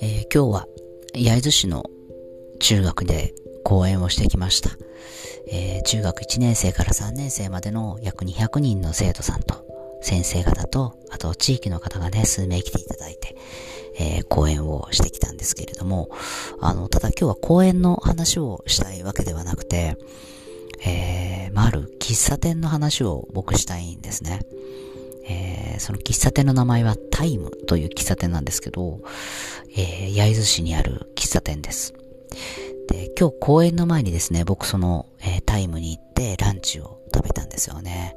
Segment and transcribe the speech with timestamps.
[0.00, 0.66] えー、今日は
[1.14, 1.84] 焼津市の
[2.58, 3.32] 中学で
[3.64, 4.70] 講演をしてきました。
[5.48, 9.64] えー、中学1年生から3年生までの約200人の生徒さんと
[10.02, 13.36] 先生方と、あと地域の方がね、数名来ていただいて、
[13.98, 16.10] えー、講演をしてきたんですけれども、
[16.60, 19.96] あの、ただ今日は講演の話をしたいわけではなくて、
[20.84, 21.25] えー、
[21.56, 24.42] まあ、る喫茶店の話を僕したいんですね。
[25.26, 29.00] えー、その喫茶店の名前はタイムという喫茶店なんですけど、
[29.74, 31.94] えー、焼津市にある喫茶店です。
[32.90, 38.16] で、今日公演の前にですね、僕その、えー、タイムに行ってランチを食べたんですよね。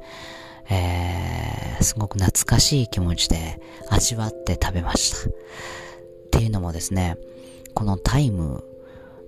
[0.68, 5.30] えー、すごく懐かしい気持ちで味わって食べました。
[5.30, 5.32] っ
[6.30, 7.16] ていうのもですね、
[7.74, 8.62] このタイム、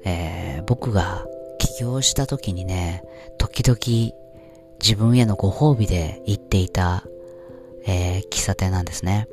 [0.05, 1.25] えー、僕が
[1.63, 3.05] 起業した時にね、
[3.39, 3.79] 時々
[4.81, 7.05] 自分へのご褒美で行っていた、
[7.87, 9.29] えー、喫茶店なんですね。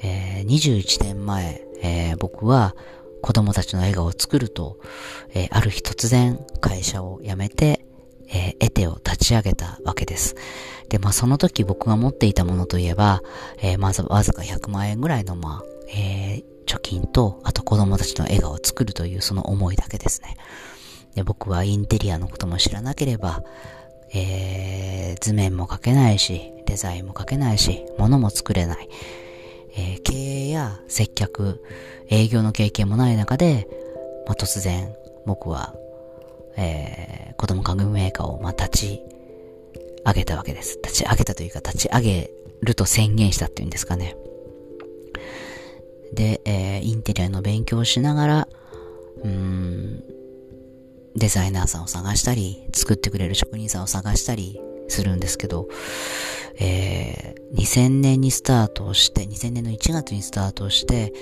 [0.00, 2.76] えー、21年前、えー、僕は
[3.20, 4.78] 子供たちの笑顔を作ると、
[5.34, 7.84] え、ある日突然会社を辞めて、
[8.28, 10.36] えー、エテを立ち上げたわけです。
[10.88, 13.22] で、まあその時僕が持っていたものといえば、
[13.60, 15.62] え、まずわずか100万円ぐらいの、まあ、
[15.96, 20.36] え、貯金と、あと子供たちの笑顔を作るというその思いだけですね。
[21.14, 23.42] で、僕はインテリアのことも知らなければ、
[24.12, 28.88] えー、図面も描けないし、デザインも描けないし、物も作れない。
[29.76, 31.62] えー、経営や接客、
[32.08, 33.68] 営業の経験もない中で、
[34.26, 34.94] まあ、突然
[35.26, 35.74] 僕は、
[36.56, 39.02] えー、子供家具メーカーを、まあ、立ち
[40.06, 40.78] 上げたわけです。
[40.82, 42.30] 立ち上げたというか、立ち上げ
[42.62, 44.16] ると宣言したっていうんですかね。
[46.12, 48.48] で、えー、インテリアの勉強をしながら、
[49.24, 50.04] うん、
[51.16, 55.68] デザイナーさんを探したり、作ってくれる職人さんを探したりするんですけど、
[56.58, 61.12] えー、2000年にスタートして、2000年の1月にスタートして、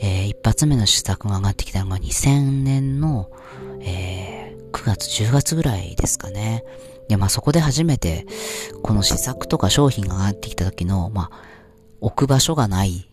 [0.00, 3.30] えー、一発目の試作が上がってきたのが2000年の、
[3.80, 6.64] えー、9月、10月ぐらいですかね。
[7.08, 8.26] で、まあそこで初めて、
[8.82, 11.30] この試作とか商品が上がってきた時の、まあ、
[12.00, 13.08] 置く場所がない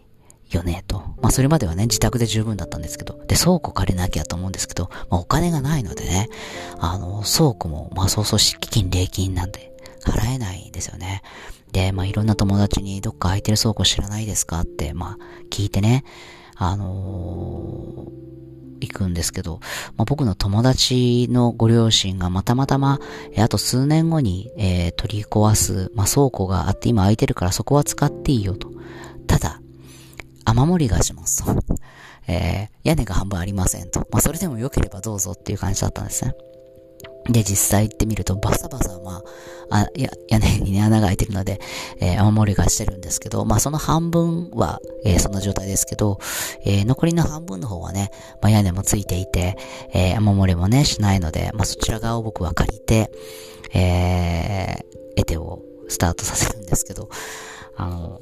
[0.51, 0.99] よね、と。
[1.21, 6.29] まあそれまではね、自宅で十分だったんですけど、で、倉庫借りなきゃと思うんですけど、まあお金がないのでね、
[6.79, 9.71] あの、倉庫も、まあそうそう敷金、礼金なんで、
[10.03, 11.21] 払えないんですよね。
[11.71, 15.17] で、まあいろんな友達にどっか空いてる倉庫知らないですかって、まあ
[15.51, 16.03] 聞いてね、
[16.55, 18.19] あのー、
[18.81, 19.59] 行くんですけど、
[19.97, 22.99] まあ、僕の友達のご両親がまたまたま、
[23.33, 28.71] えあと数年後に、えー、取り壊す、まあ、倉庫があって今空いてるからそこは使っていいよと。
[29.27, 29.61] ただ、
[30.49, 31.63] 雨漏りがしますと。
[32.27, 34.01] えー、屋根が半分ありませんと。
[34.11, 36.33] まあ、それでも良ければどうぞっていう感じだったんですね。
[37.29, 39.21] で、実際行ってみると、バサバサ、ま
[39.69, 41.59] あ、あ、や、屋根にね、穴が開いてるので、
[41.99, 46.19] えー、雨漏りがしてるんですけど、まあ、その半分は、えー、そんな状態ですけど、
[46.65, 48.09] えー、残りの半分の方はね、
[48.41, 49.57] まあ、屋根もついていて、
[49.93, 53.11] え、雨漏りもね、しないので、まあ、そちら側を僕は借りて、
[53.73, 57.09] えー、エテをスタートさせるんですけど、
[57.75, 58.19] あの、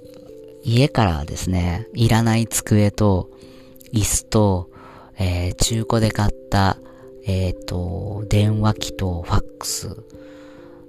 [0.63, 3.29] 家からですね、いらない机と、
[3.93, 4.69] 椅子と、
[5.17, 6.77] えー、中古で買った、
[7.25, 10.03] えっ、ー、と、電話機とファックス、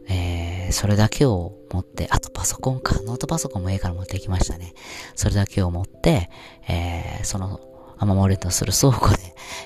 [0.09, 4.75] えー、それだけを持って、あとパソコンか、ノートパソコンも家から持ってきましたね。
[5.15, 6.31] それだけを持って、
[6.69, 7.61] えー、その、
[8.00, 9.17] 雨漏りとする倉庫で、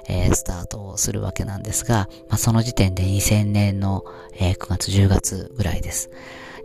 [0.09, 6.11] えー、スタートをするわけなんですが、まあ、その時点で2000年の、えー、9月10月ぐらいです。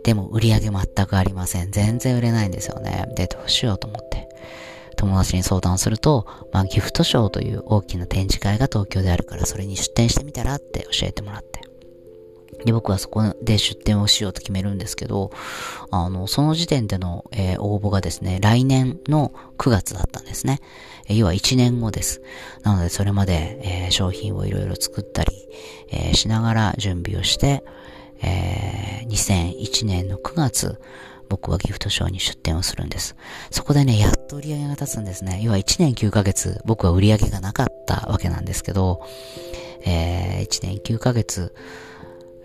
[0.04, 1.70] でも売り上げ全くありません。
[1.70, 3.06] 全然売れないんですよね。
[3.14, 4.28] で、どうしようと思って。
[4.96, 11.60] 友達に相談すると、まあ、ギフトショーという大きな展示会が東京であるから、それに出展してみたらって教えてもらって。
[12.64, 15.30] で、僕はそこで出展をしようと決めるんですけど、
[15.90, 20.60] あの、その時点での、えー、応募がですね、来年の9月だったんですね。
[21.06, 22.20] えー、要は1年後です。
[22.64, 25.48] なので、それまで、えー、商品をいろいろ作ったり、
[25.90, 27.62] えしながら準備をして、
[28.22, 30.80] え2001年の9月、
[31.28, 33.16] 僕はギフトショーに出店をするんです。
[33.50, 35.40] そこでね、やっと売り上げが立つんですね。
[35.42, 39.02] 要は1年9ヶ月、僕は売り上げがなかったわけなんですけど、
[39.84, 41.54] えー、1年9ヶ月、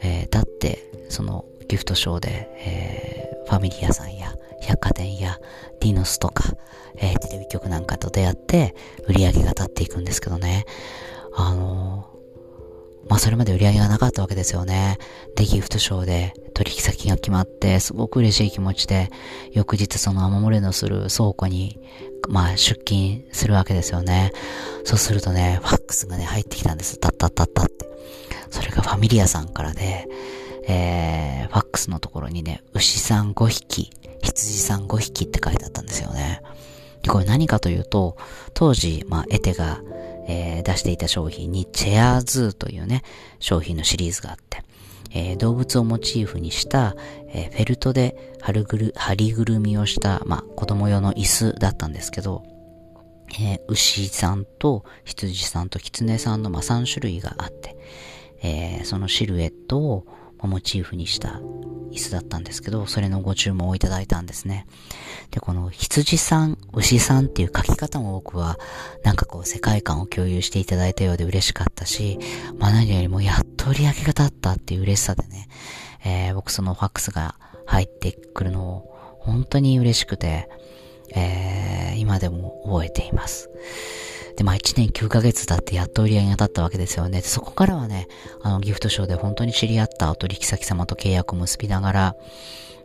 [0.01, 5.39] えー、経って、そのギフトショーで、えー、ファミリアさんや百貨店や
[5.79, 6.43] ディノスとか、
[6.97, 8.75] えー、テレビ局なんかと出会って
[9.07, 10.65] 売り上げが立っていくんですけどね。
[11.35, 12.09] あの
[13.09, 14.97] まあそれまで売り上げがなかったわけですよね。
[15.35, 19.09] で、ギフトショーで取引先が決まって、すごく嬉しい気持ちで、
[19.51, 21.79] 翌日その雨漏れのする倉庫に、
[22.29, 24.31] まあ出勤するわけですよね。
[24.85, 26.99] そうするとね、ファックスがね、入ってきたんです。
[26.99, 27.89] タッタッタッタって。
[28.49, 30.07] それがファミリアさんからで、
[30.67, 33.91] えー、ファックスのところにね、牛さん5匹、
[34.21, 36.41] 羊さん5匹って書いてあったんですよね。
[37.09, 38.15] これ何かというと、
[38.53, 39.81] 当時、まあ、エテが、
[40.27, 43.03] えー、出していた商品に、チェアーズというね、
[43.39, 44.63] 商品のシリーズがあって、
[45.11, 46.95] えー、動物をモチーフにした、
[47.29, 52.43] えー、フェルトで貼るぐる、貼りぐるみをした、まあ、子供用の椅子だったんですけど、
[53.39, 57.75] えー、牛さんと羊さんと狐さんの、まあ、3種類があって、
[58.43, 60.05] え、そのシルエットを
[60.47, 61.41] モチーフにした
[61.91, 64.65] 椅子だったんですけど、それのご注文をいただいたんですね。
[65.31, 68.57] で、この羊さん、牛さんっていう書き方も僕は、
[69.03, 72.19] なんかこう世界観を共有していただいたようで嬉しかったし、
[72.57, 75.47] まあ何よりもやっと売り上げが立ったっていう嬉しさでね、
[76.03, 77.35] えー、僕そのファックスが
[77.65, 80.49] 入ってくるのを本当に嬉しくて、
[81.15, 83.49] えー、今でも覚えています。
[84.35, 87.21] で、まあ1年9ヶ月経ってやっと売り上げが立ったわけですよね。
[87.21, 88.07] で、そこからはね、
[88.41, 92.15] あのギフトショーで本当に知り合ったお取引先様と契約を結びながら、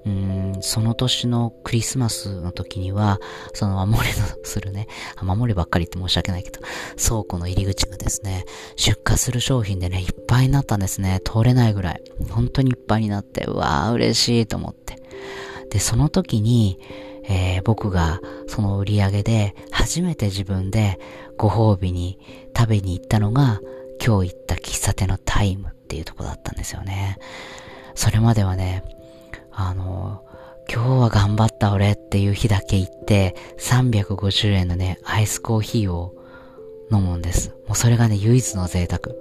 [0.06, 3.20] うん、その年のクリスマスの時には、
[3.52, 4.86] その守りのするね、
[5.22, 6.60] 守りばっかりって申し訳ないけど、
[6.96, 8.44] 倉庫の入り口がですね、
[8.76, 11.20] 出荷する商品でね、いっぱいになったんですね。
[11.24, 12.02] 通れないぐらい。
[12.30, 15.02] 本当にいっぱいになって、うわー嬉しいと思って。
[15.70, 16.78] で、その時に、
[17.28, 20.98] えー、僕がその売り上げで初めて自分で
[21.36, 22.19] ご褒美に
[22.56, 23.60] 食べに行ったのが
[24.04, 27.19] 今日行った喫茶店のタイムっていうとこだったんですよね。
[27.94, 28.84] それまではね、
[29.52, 30.25] あの、
[30.72, 36.14] 今日は頑張った俺っていう日だけ行って350円のね、アイスコーヒーを
[36.90, 37.50] 飲むんです。
[37.66, 39.14] もうそれがね、唯一の贅沢。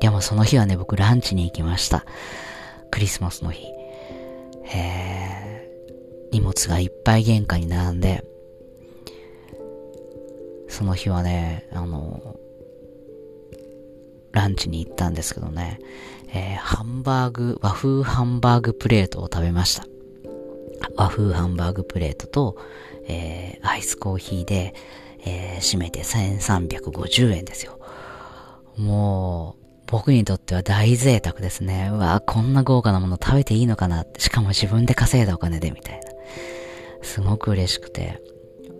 [0.00, 2.04] でもその日はね、僕ランチに行きました。
[2.90, 3.66] クリスマスの日。
[4.74, 5.33] えー
[6.34, 8.24] 荷物がいっぱい玄関に並んで、
[10.68, 12.36] その日はね、あの、
[14.32, 15.78] ランチに行ったんですけどね、
[16.32, 19.86] えー、ハンバーグ、和風ハンバーグプレートを食べました。
[20.96, 22.56] 和風ハンバーグプレートと、
[23.06, 24.74] えー、アイスコーヒーで、
[25.24, 27.78] えー、締めて1350円ですよ。
[28.76, 31.90] もう、僕にとっては大贅沢ですね。
[31.92, 34.18] うわこんな豪華なもの食べていいのかなって。
[34.18, 36.13] しかも自分で稼いだお金で、みたいな。
[37.02, 38.20] すごく嬉しくて、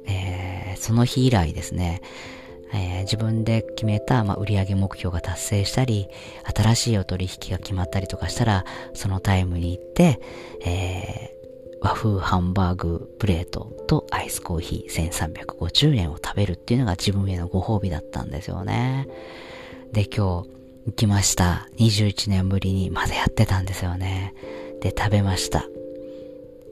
[0.06, 2.00] えー、その日以来ですね、
[2.73, 6.08] えー、自分で決めた、まあ、売上目標が達成したり、
[6.55, 8.64] 新しいお取引が決まったりとかしたら、
[8.94, 10.20] そのタイムに行って、
[10.64, 19.06] えー、和風ハンバーグプレートとアイスコーヒー1350円を食べるっていうのが自分へのご褒美だったんですよね。
[19.93, 20.50] で、今日
[20.87, 21.69] 行きました。
[21.79, 24.35] 21年ぶりにまだやってたんですよね。
[24.81, 25.64] で、食べました。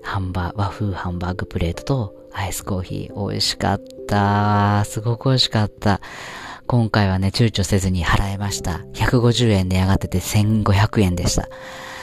[0.02, 3.28] ハンバー、和風ハンバーグプレートとアイスコーヒー。
[3.28, 4.84] 美味しかった。
[4.84, 6.00] すごく美味しかった。
[6.66, 8.78] 今回はね、躊躇せずに払いました。
[8.94, 11.48] 150円値上がってて1500円でした。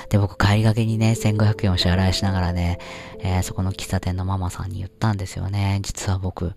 [0.09, 2.79] で、僕帰りがけにね、1500円を支払いしながらね、
[3.19, 5.79] えー、そこの喫茶店のママさんに言ったんですよね。
[5.83, 6.53] 実は僕、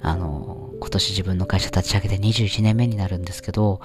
[0.00, 3.80] あの、今年自分の会社立ち上げて21年目になるんですけど、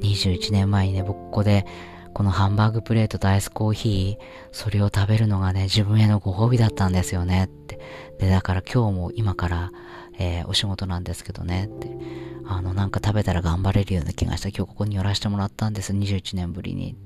[0.00, 1.66] 21年前にね、僕ここで、
[2.14, 7.80] このハンバーグプレートとアイスコーヒー、それを食べるのがね、自分へのご褒美だったんですよねって。
[8.20, 9.72] で、だから今日も今から、
[10.18, 11.90] えー、お仕事なんですけどねって。
[12.46, 14.48] あの、なんか食べたら頑張れるような気がした。
[14.50, 15.92] 今日ここに寄らせてもらったんです。
[15.92, 16.96] 21年ぶりに。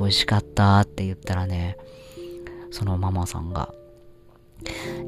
[0.00, 1.76] 美味しかったって言ったらね、
[2.72, 3.72] そのママさんが、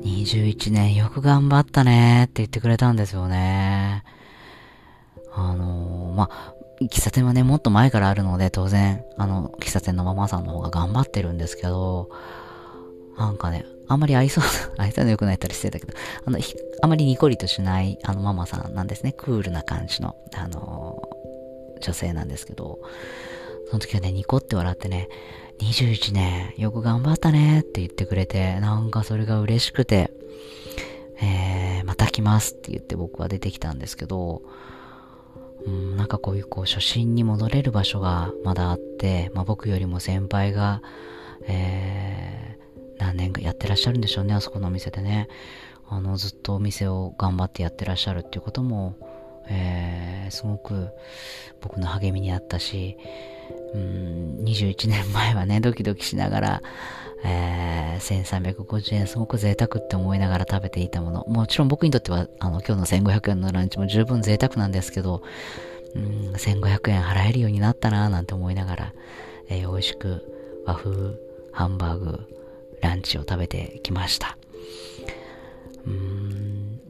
[0.03, 4.05] 21年よく頑張ったねって言ってくれたんですよね。
[5.35, 6.31] あのー、ま、
[6.89, 12.11] 喫茶店はね、もっと前からあるので、当然、あの、喫茶店のママさんの方が頑張ってるんですけど、
[13.17, 14.41] なんかね、あんまり愛想、
[14.79, 15.93] 愛想の良くないったりしてたけど、
[16.25, 16.39] あの、
[16.83, 19.13] あまりニコリとしない、あの、ママさんなんですね。
[19.13, 21.03] クールな感じの、あの
[21.81, 22.79] 女性なんですけど、
[23.69, 25.09] その時はね、ニコって笑ってね、
[25.61, 30.13] 21年、よく頑張ったねって言ってくれて、なんかそれが嬉しくて、
[31.21, 34.43] えー、また来ますって言って僕は出てきたんですけど、
[35.67, 40.83] うん、なんかこういうこう初心に戻れる場所がまだあって、まあ、僕よりも先輩が、
[41.47, 45.29] えー、何年かやってらっしゃるんでしょうね、あそこのお店でね。
[45.89, 48.97] あの、ずっとお店を頑張ってやってらっしゃるっていうことも、
[49.49, 50.89] えー、すごく
[51.61, 52.97] 僕の励みにあったし、
[53.75, 56.63] うん、21年前はね、ドキドキしながら、
[57.25, 61.25] えー、1350円すごく贅沢って思いながら食べていたもの。
[61.27, 65.23] もちろん僕にとっては、あの、今日の1500円のランチも十分贅沢なんですけど、
[65.95, 68.93] うん、1500円払えるようになったなぁなんて思いながら、
[69.49, 71.17] えー、美味しく和風
[71.53, 72.27] ハンバーグ
[72.81, 74.37] ランチを食べてきました。
[75.87, 76.81] うーん、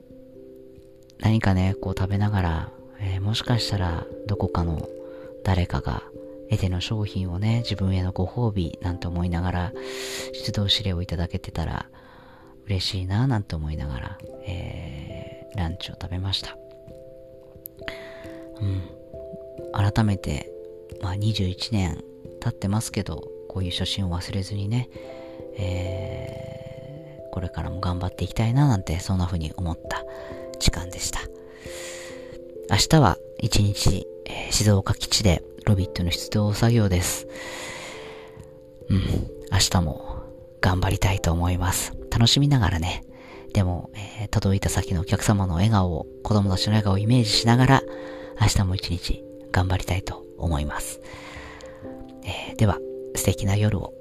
[1.18, 4.88] 何かね、こう食べながら、えー、もしかしたらどこかの
[5.44, 6.04] 誰かが
[6.50, 9.72] エテの商品をね、自分へのご褒美なんて思いながら、
[10.32, 11.86] 出動指令をいただけてたら
[12.66, 16.56] 嬉しいなぁなんて思いながら、えー、ランチを食べました。
[18.60, 18.82] うん。
[19.72, 20.50] 改めて、
[21.02, 22.02] まあ21年
[22.40, 24.88] 経ってますけど、こういう初心を忘れずにね、
[25.58, 30.04] えー、これからも頑張っていきたいななんて、そんな風に思った
[30.58, 31.20] 時間でした。
[32.70, 37.26] 明日は一日、えー、静岡基地でロビットの出動作業です。
[38.88, 38.98] うん、
[39.50, 40.22] 明日も
[40.60, 41.92] 頑張りたいと思います。
[42.10, 43.04] 楽しみながらね、
[43.52, 47.82] でも、えー、届いた先のお客様の笑顔を、子供たちの笑顔をイメージしながら、
[48.40, 51.00] 明日も一日頑張りたいと思います。
[52.24, 52.78] えー、では、
[53.14, 53.92] 素敵な夜を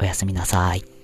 [0.00, 0.95] おやすみなさい。